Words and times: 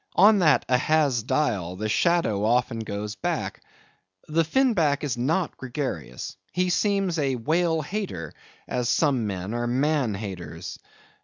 On 0.15 0.39
that 0.39 0.65
Ahaz 0.67 1.21
dial 1.21 1.75
the 1.75 1.87
shadow 1.87 2.43
often 2.43 2.79
goes 2.79 3.13
back. 3.13 3.61
The 4.27 4.43
Fin 4.43 4.73
Back 4.73 5.03
is 5.03 5.15
not 5.15 5.55
gregarious. 5.57 6.37
He 6.51 6.71
seems 6.71 7.19
a 7.19 7.35
whale 7.35 7.83
hater, 7.83 8.33
as 8.67 8.89
some 8.89 9.27
men 9.27 9.53
are 9.53 9.67
man 9.67 10.15
haters. 10.15 10.79